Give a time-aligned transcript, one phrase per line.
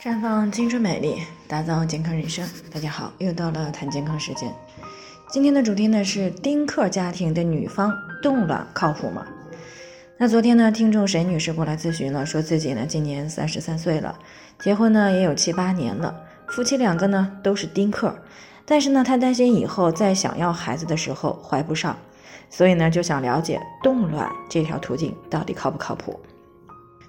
[0.00, 2.48] 绽放青春美丽，打造健康人生。
[2.72, 4.52] 大家好，又到了谈健康时间。
[5.30, 9.24] 今天的主题呢是丁克家庭的女方冻卵靠谱吗？
[10.18, 14.18] 那昨天呢，听众沈女士过来咨询了，说自己呢今年三十三岁了，
[14.58, 16.14] 结婚呢也有七八年了，
[16.48, 18.12] 夫妻两个呢都是丁克，
[18.64, 21.96] 但是呢她担心以后在想要孩子的时候怀不上，
[22.50, 26.18] 所以呢就想了解冻卵这条途径到底靠不靠谱。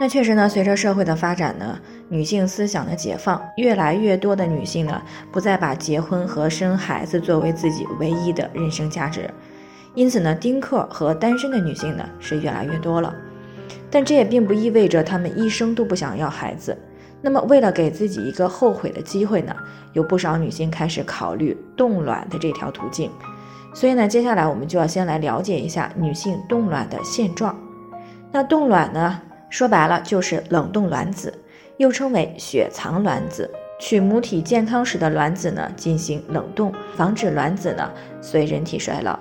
[0.00, 9.30] 那确实呢，随着社会的发展呢，女性思想的解放，越来越多的女性呢，不再把结婚和生孩子作为自己唯一的人生价值，
[9.94, 13.14] 因此呢，丁克和单身的女性呢是越来越多了。
[13.88, 16.76] 但这也并不意味着她们一生都不想要孩子。
[17.22, 19.54] 那么，为了给自己一个后悔的机会呢，
[19.92, 23.08] 有不少女性开始考虑冻卵的这条途径。
[23.72, 27.56] 所以呢，接下来我们就要先来了解一下女性冻卵的现状。
[28.32, 29.20] 那冻卵呢？
[29.54, 31.32] 说白了就是冷冻卵子，
[31.76, 33.48] 又称为雪藏卵子。
[33.78, 37.88] 取母体健康时的卵子呢进行冷冻，防止卵子呢
[38.20, 39.16] 随人体衰老。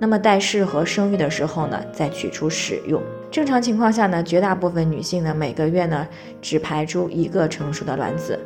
[0.00, 3.00] 那么待适合生育的时候呢再取出使用。
[3.30, 6.04] 正常情况下呢，绝大部分女性呢每个月呢
[6.42, 8.36] 只排出一个成熟的卵子。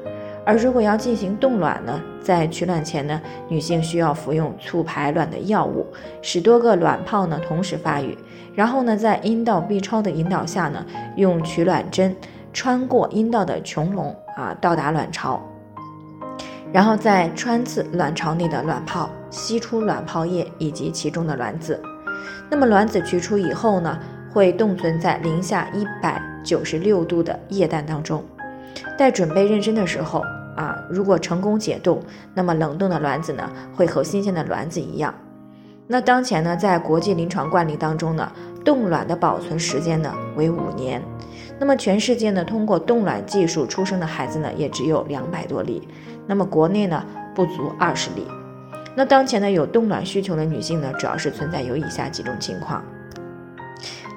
[0.45, 5.87] 而如果要进行冻卵呢，在取卵前呢，女性需要服用促排卵的药物，
[6.23, 8.17] 使多个卵泡呢同时发育，
[8.55, 10.85] 然后呢，在阴道 B 超的引导下呢，
[11.17, 12.17] 用取卵针
[12.53, 15.41] 穿过阴道的穹窿啊，到达卵巢，
[16.73, 21.81] 然后再穿刺卵巢内的卵泡，吸出卵泡液以及其中的卵子。
[22.49, 23.99] 那么卵子取出以后呢，
[24.33, 28.25] 会冻存在零下一百九十六度的液氮当中。
[28.99, 30.21] 待准备妊娠的时候
[30.57, 32.03] 啊，如果成功解冻，
[32.35, 35.15] 那么冷冻的卵子呢，会和新鲜的卵子一样。
[35.87, 38.31] 那当前呢，在国际临床惯例当中呢，
[38.65, 41.03] 冻卵的保存时间呢为五年。
[41.59, 45.89] 那么全世界呢，通过冻卵技术出生的孩子呢，也只有两百多例。
[46.27, 48.27] 那么国内呢，不足二十例。
[48.95, 52.83] 那当前呢，有冻卵需求的女性呢，主要是存在有以下几种情况。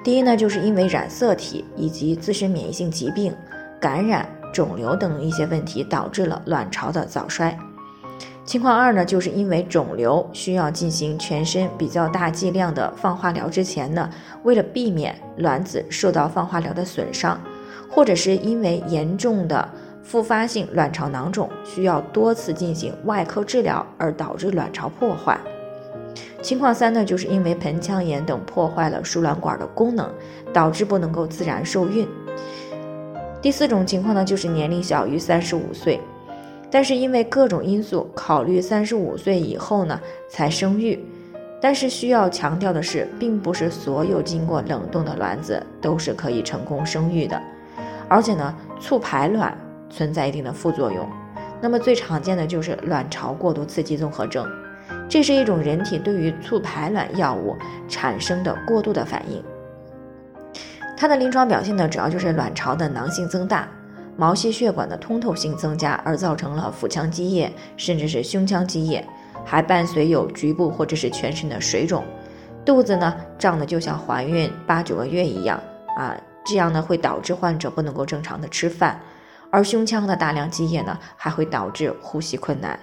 [0.04, 3.34] 第一呢，就是因为染色体以及自身免疫性疾病
[3.80, 4.28] 感染。
[4.54, 7.58] 肿瘤等一些问题导致了卵巢的早衰。
[8.44, 14.08] 情况二呢，就是因为肿瘤需要进行全身比较大剂量的放化疗之前呢，
[14.44, 17.40] 为了避免卵子受到放化疗的损伤，
[17.90, 19.68] 或者是因为严重的
[20.02, 25.36] 复发性卵巢囊肿需要多次进行外科治疗而导致卵巢破坏。
[26.42, 30.08] 情况三呢，就是因为盆腔炎等破坏了输卵管的功能，
[30.52, 32.06] 导致不能够自然受孕。
[33.44, 36.00] 第四种情况呢，就是年龄小于三十五岁，
[36.70, 40.00] 但是因为各种因素考虑三十五岁以后呢
[40.30, 40.98] 才生育。
[41.60, 47.38] 但是需要强调的是，并不是所有经过冷冻的卵子都是可以成功生育的，
[48.08, 49.54] 而且呢，促排卵
[49.90, 51.06] 存在一定的副作用。
[51.60, 54.48] 那么最常见的就是卵巢过度刺激综合症，
[55.06, 57.54] 这是一种人体对于促排卵药物
[57.90, 59.44] 产生的过度的反应。
[60.96, 63.68] 它的临床表现呢，主要就是卵巢的囊性增大，
[64.16, 69.04] 毛细血管的通透性增加，而造成了腹腔积液，甚至是胸腔积液，
[69.44, 72.04] 还伴随有局部或者是全身的水肿，
[72.64, 75.60] 肚子呢胀得就像怀孕八九个月一样
[75.96, 76.16] 啊，
[76.46, 79.00] 这样呢会导致患者不能够正常的吃饭，
[79.50, 82.78] 而胸腔的大量积液呢还会导致呼吸困难。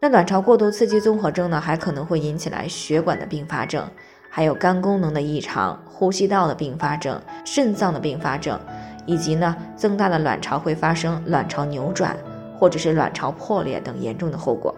[0.00, 3.88] 那卵巢过度刺激综合征呢，还可能会引起来血管的并发症。
[4.28, 8.58] 还有肝功能的异常、呼吸道的并发症、肾脏的并发症，
[9.06, 12.16] 以及呢增大的卵巢会发生卵巢扭转
[12.58, 14.74] 或者是卵巢破裂等严重的后果。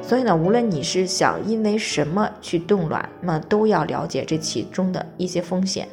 [0.00, 5.86] 所以呢，无论你是想因为什么去冻卵，那都要了解这其中的一些风险。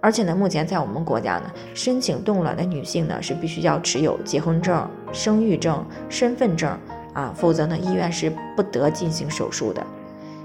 [0.00, 6.76] 而且呢，目前在我们国家呢，申请冻卵的女性呢是必须要持有结婚证、生育证、身份证
[7.12, 9.84] 啊，否则呢医院是不得进行手术的。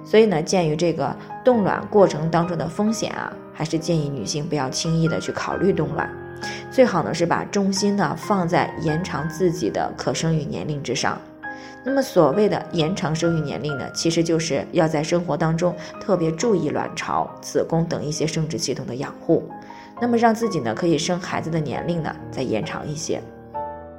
[0.03, 6.09] 所以呢，鉴于这个冻卵过程当中的风险啊，还是建议女性不要轻易的去考虑冻卵，
[6.71, 11.17] 最好呢是把重心呢放在延长自己的可生育年龄之上。
[11.83, 19.49] 那么所谓的延长生育年龄呢，其实就是要在生活当中特别注意卵巢、子宫等一些生殖系统的养护，
[19.99, 23.19] 那么让自己呢可以生孩子的年龄呢再延长一些，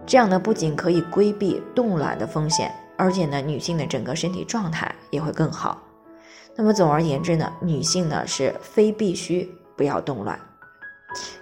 [0.06, 5.80] 这样呢不仅可以规避冻卵的风险，而且呢女性的整个身体状态也会更好。
[6.54, 10.38] 那么总而言之呢女性呢是非必须不要动乱。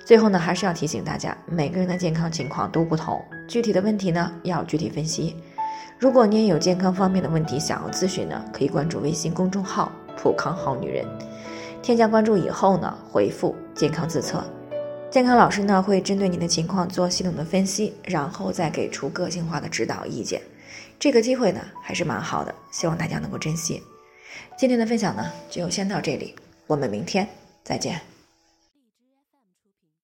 [0.05, 5.37] 最后呢还是要提醒大家每个人的健康情况都不同具体的问题呢要具体分析。
[5.99, 11.05] 如果你也有健康方面的问题想要咨询呢可以关注微信公众号普康好女人
[11.83, 14.43] 添加关注以后呢回复健康自测
[15.11, 20.41] 健康老师呢会针对你的情况做系统的分析然后再给出个性化的指导意见。
[21.01, 23.83] 这个机会呢还是蛮好的希望大家能够珍惜。
[24.57, 26.35] 今天的分享呢就先到这里
[26.67, 27.27] 我们明天
[27.63, 28.10] 再见。